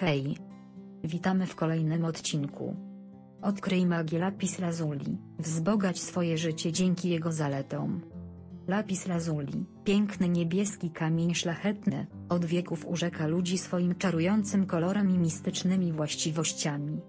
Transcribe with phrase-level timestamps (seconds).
[0.00, 0.36] Hej!
[1.04, 2.76] Witamy w kolejnym odcinku.
[3.42, 8.00] Odkryj magię lapis lazuli, wzbogać swoje życie dzięki jego zaletom.
[8.68, 15.92] Lapis lazuli, piękny niebieski kamień szlachetny, od wieków urzeka ludzi swoim czarującym kolorem i mistycznymi
[15.92, 17.00] właściwościami.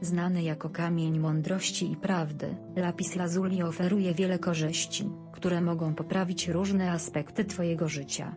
[0.00, 6.92] Znany jako kamień mądrości i prawdy, lapis lazuli oferuje wiele korzyści, które mogą poprawić różne
[6.92, 8.36] aspekty Twojego życia.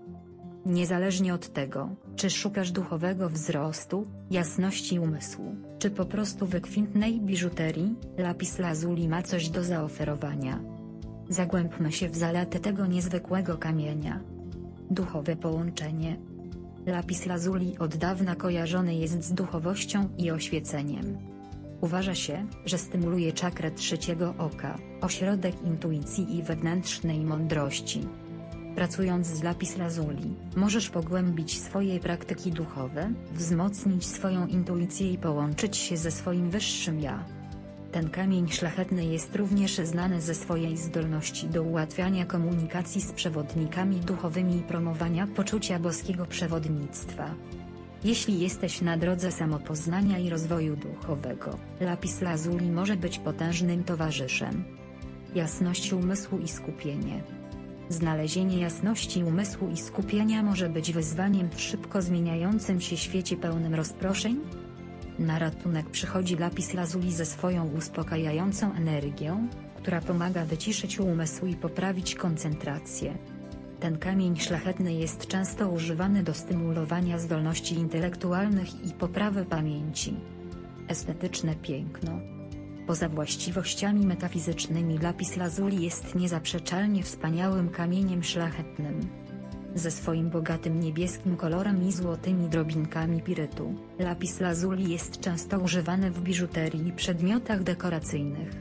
[0.66, 8.60] Niezależnie od tego, czy szukasz duchowego wzrostu, jasności umysłu, czy po prostu wykwintnej biżuterii, lapis
[8.60, 10.60] lazuli ma coś do zaoferowania.
[11.29, 14.20] Zagłębmy się w zalety tego niezwykłego kamienia.
[14.92, 16.20] Duchowe połączenie.
[16.86, 21.18] Lapis lazuli od dawna kojarzony jest z duchowością i oświeceniem.
[21.82, 28.01] Uważa się, że stymuluje czakrę trzeciego oka, ośrodek intuicji i wewnętrznej mądrości.
[28.75, 35.97] Pracując z lapis lazuli, możesz pogłębić swoje praktyki duchowe, wzmocnić swoją intuicję i połączyć się
[35.97, 37.25] ze swoim wyższym ja.
[37.92, 44.58] Ten kamień szlachetny jest również znany ze swojej zdolności do ułatwiania komunikacji z przewodnikami duchowymi
[44.58, 47.36] i promowania poczucia boskiego przewodnictwa.
[48.03, 54.64] Jeśli jesteś na drodze samopoznania i rozwoju duchowego, lapis lazuli może być potężnym towarzyszem.
[55.36, 57.23] Jasność umysłu i skupienie.
[57.89, 64.39] Znalezienie jasności umysłu i skupienia może być wyzwaniem w szybko zmieniającym się świecie pełnym rozproszeń?
[65.20, 72.16] Na ratunek przychodzi lapis lazuli ze swoją uspokajającą energią, która pomaga wyciszyć umysł i poprawić
[72.16, 73.17] koncentrację.
[73.80, 80.16] Ten kamień szlachetny jest często używany do stymulowania zdolności intelektualnych i poprawy pamięci.
[80.88, 82.20] Estetyczne piękno.
[82.88, 89.09] Poza właściwościami metafizycznymi lapis lazuli jest niezaprzeczalnie wspaniałym kamieniem szlachetnym.
[89.76, 96.22] Ze swoim bogatym niebieskim kolorem i złotymi drobinkami pirytu, lapis lazuli jest często używany w
[96.22, 98.52] biżuterii i przedmiotach dekoracyjnych.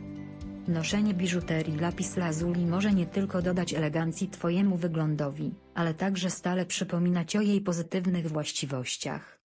[0.69, 7.37] Noszenie biżuterii lapis lazuli może nie tylko dodać elegancji Twojemu wyglądowi, ale także stale przypominać
[7.37, 9.41] o jej pozytywnych właściwościach.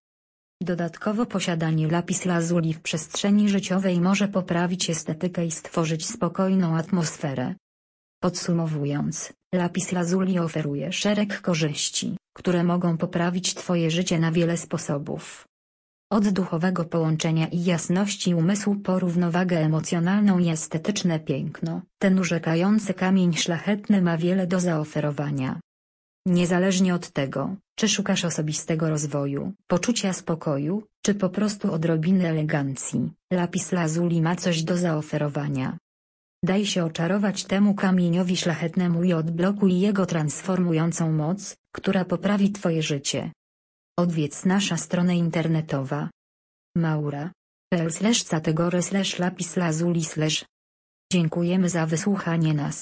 [0.61, 7.55] Dodatkowo posiadanie lapis lazuli w przestrzeni życiowej może poprawić estetykę i stworzyć spokojną atmosferę.
[8.21, 15.47] Podsumowując, lapis lazuli oferuje szereg korzyści, które mogą poprawić Twoje życie na wiele sposobów.
[16.11, 23.33] Od duchowego połączenia i jasności umysłu po równowagę emocjonalną i estetyczne piękno, ten urzekający kamień
[23.33, 25.59] szlachetny ma wiele do zaoferowania.
[26.27, 33.71] Niezależnie od tego, czy szukasz osobistego rozwoju, poczucia spokoju, czy po prostu odrobiny elegancji, lapis
[33.71, 35.77] lazuli ma coś do zaoferowania.
[36.43, 43.31] Daj się oczarować temu kamieniowi szlachetnemu i odblokuj jego transformującą moc, która poprawi Twoje życie.
[43.99, 46.09] Odwiedz nasza stronę internetowa
[46.77, 50.45] maura.pl slash category slash lapis lazuli slash
[51.13, 52.77] Dziękujemy za wysłuchanie nas.